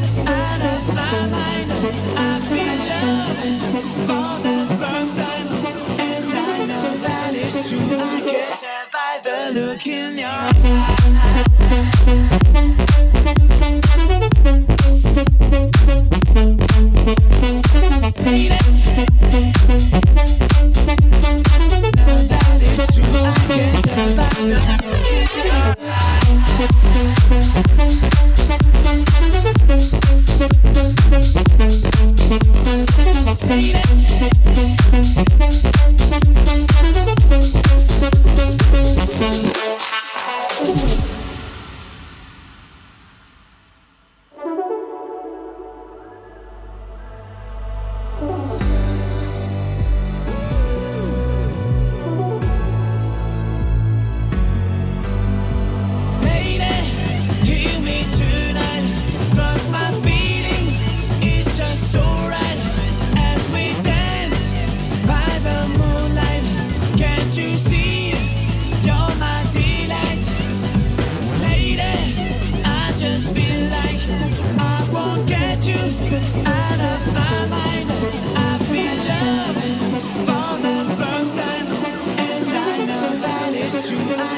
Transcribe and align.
I? 0.00 0.47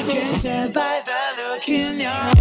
I 0.01 0.03
can 0.03 0.39
tell 0.39 0.67
by 0.69 1.03
the 1.05 1.43
look 1.43 1.69
in 1.69 1.99
your 1.99 2.09
eyes. 2.09 2.31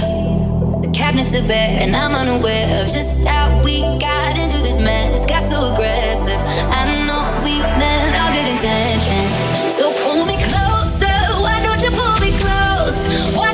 The 0.00 0.90
cabinets 0.94 1.34
are 1.36 1.46
bare, 1.46 1.80
and 1.80 1.94
I'm 1.94 2.14
unaware 2.14 2.82
of 2.82 2.88
just 2.90 3.24
how 3.24 3.62
we 3.62 3.82
got 3.98 4.38
into 4.38 4.58
this 4.62 4.78
mess. 4.78 5.24
Got 5.26 5.42
so 5.42 5.72
aggressive. 5.72 6.40
I 6.72 7.06
know 7.06 7.22
we 7.44 7.58
meant 7.78 8.16
all 8.16 8.32
good 8.32 8.48
intentions. 8.48 9.76
So 9.76 9.92
pull 10.02 10.24
me 10.26 10.36
closer. 10.48 11.16
Why 11.44 11.60
don't 11.62 11.82
you 11.82 11.90
pull 11.90 12.16
me 12.20 12.32
close? 12.38 13.06
Why 13.36 13.51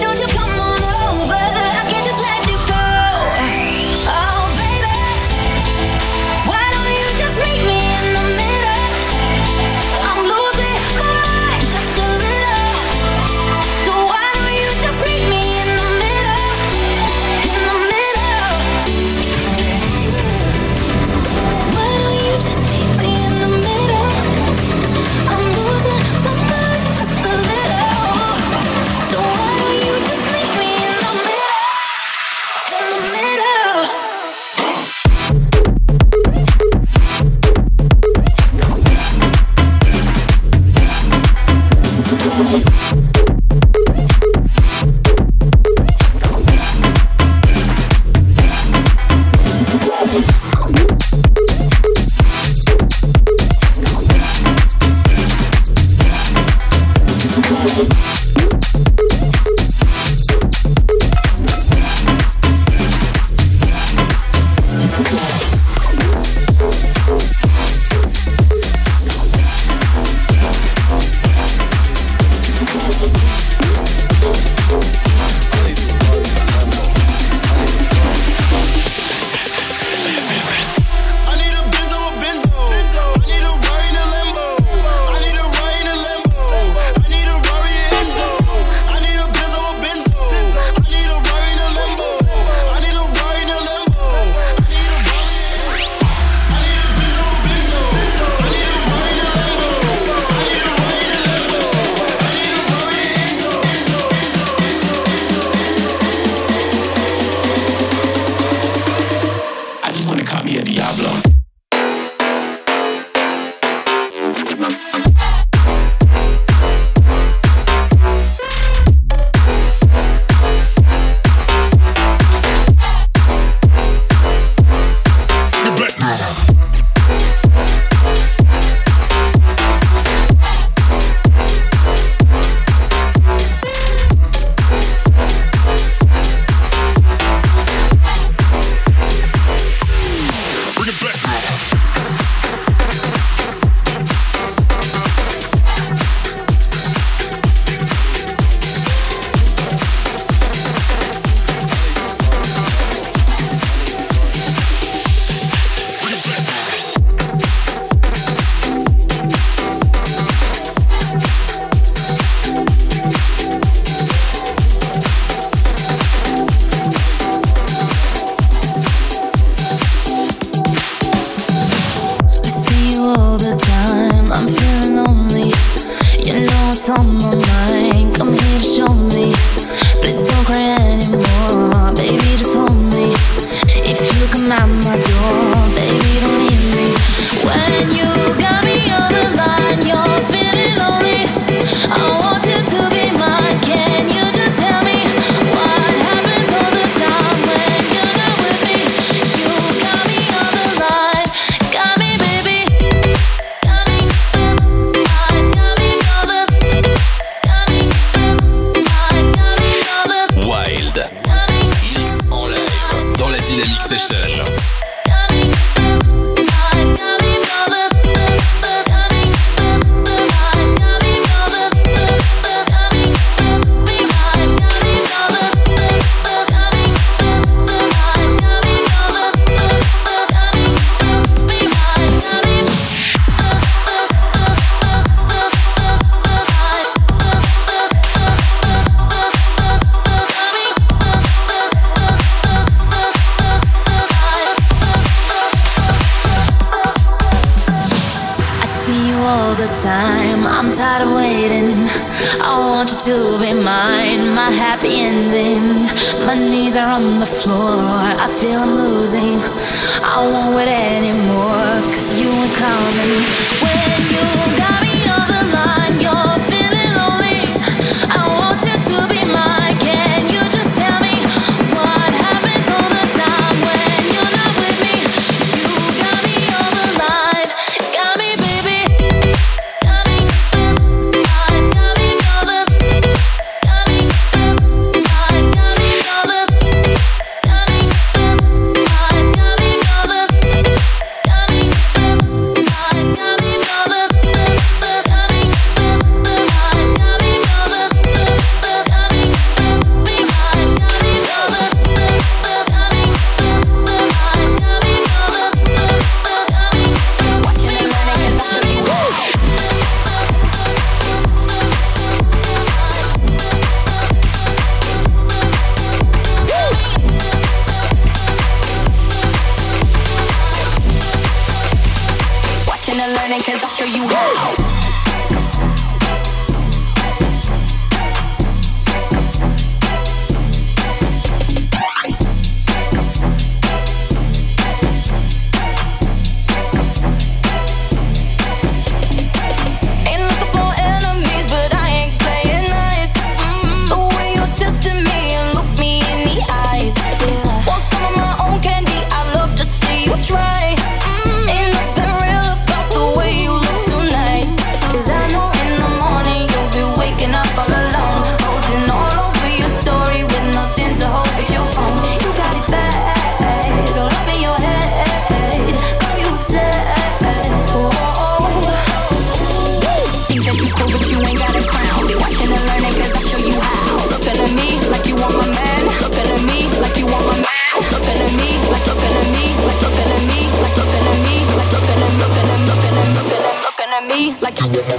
like 384.40 384.60
you 384.60 384.97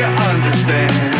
you 0.00 0.06
understand. 0.06 1.19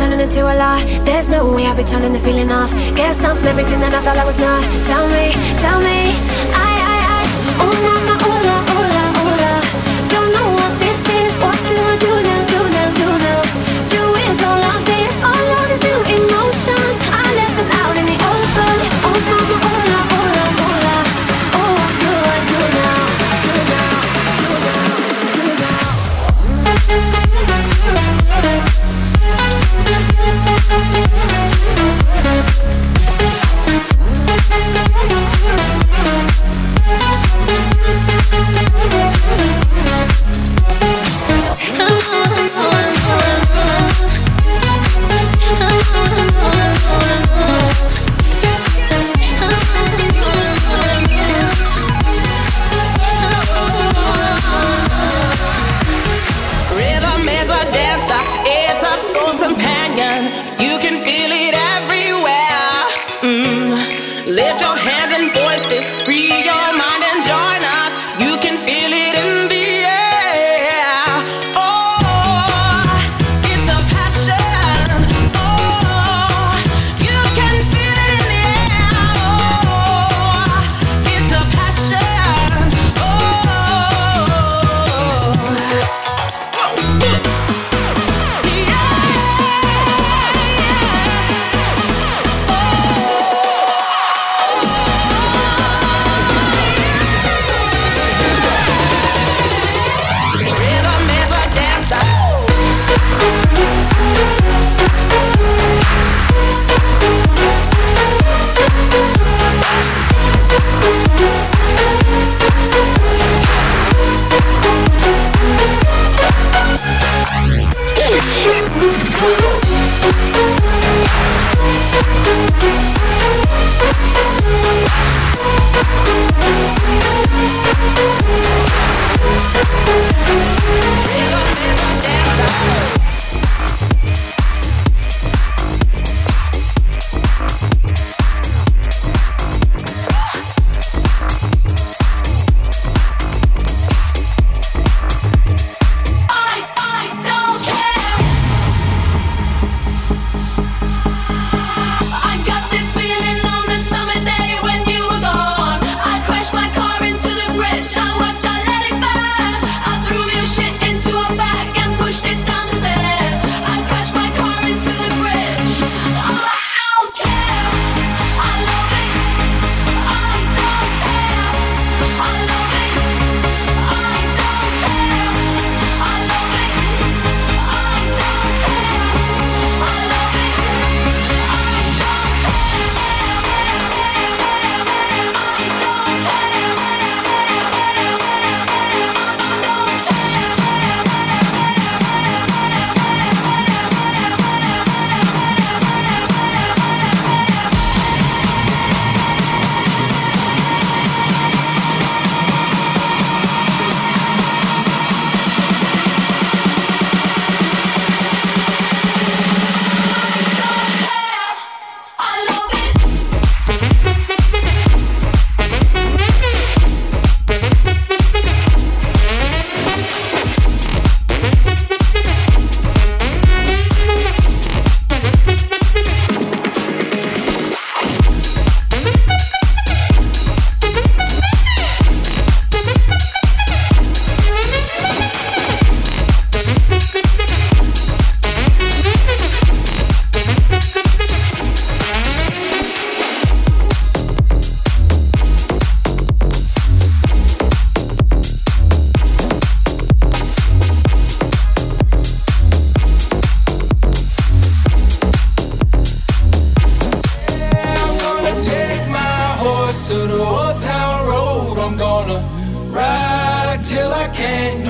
turning 0.00 0.20
into 0.20 0.40
a 0.40 0.54
lie. 0.56 0.82
There's 1.04 1.28
no 1.28 1.52
way 1.52 1.66
I'll 1.66 1.76
be 1.76 1.84
turning 1.84 2.14
the 2.14 2.18
feeling 2.18 2.50
off. 2.50 2.72
Guess 2.96 3.22
I'm 3.22 3.36
everything 3.46 3.80
that 3.80 3.92
I 3.92 4.00
thought 4.00 4.16
I 4.16 4.24
was 4.24 4.38
not. 4.38 4.62
Tell 4.86 5.06
me, 5.14 5.26
tell 5.60 5.78
me, 5.78 6.16
I, 6.56 6.72
I, 6.94 6.98
I. 7.16 7.20
Ooh, 7.64 7.78
mama, 7.84 8.14
ooh, 8.26 8.40
la, 8.48 8.56
ooh, 8.72 8.88
la, 8.96 9.04
ooh, 9.20 9.36
la. 9.42 9.54
Don't 10.08 10.32
know 10.32 10.48
what 10.56 10.72
this 10.80 11.06
is. 11.06 11.19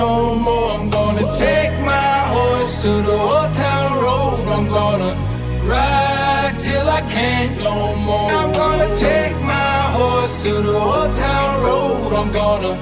no 0.01 0.35
more. 0.45 0.69
I'm 0.75 0.89
gonna 0.89 1.27
take 1.47 1.75
my 1.93 2.13
horse 2.35 2.73
to 2.83 2.91
the 3.07 3.17
old 3.33 3.51
town 3.63 3.89
road. 4.05 4.45
I'm 4.55 4.67
gonna 4.79 5.11
ride 5.73 6.55
till 6.65 6.87
I 6.99 7.01
can't 7.15 7.53
no 7.67 7.75
more. 8.07 8.29
I'm 8.39 8.51
gonna 8.61 8.89
take 9.07 9.37
my 9.55 9.75
horse 9.97 10.35
to 10.45 10.53
the 10.67 10.77
old 10.91 11.11
town 11.25 11.51
road. 11.67 12.09
I'm 12.19 12.31
gonna 12.41 12.73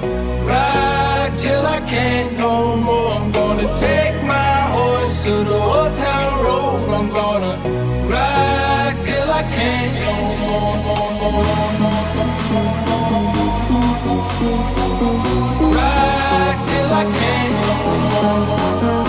ride 0.53 1.33
till 1.43 1.65
I 1.77 1.79
can't 1.93 2.31
no 2.45 2.53
more. 2.87 3.11
I'm 3.17 3.31
gonna 3.39 3.67
take 3.87 4.18
I 16.99 17.05
can't. 17.05 19.08